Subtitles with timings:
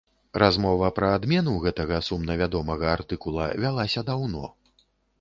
[0.43, 4.55] Размова пра адмену гэтага сумнавядомага артыкула вялася даўно.